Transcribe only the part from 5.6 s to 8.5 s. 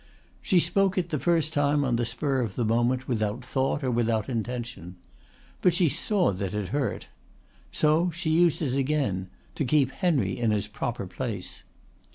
But she saw that it hurt. So she